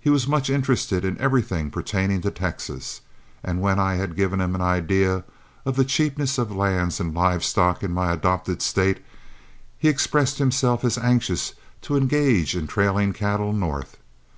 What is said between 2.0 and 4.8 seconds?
to Texas; and when I had given him an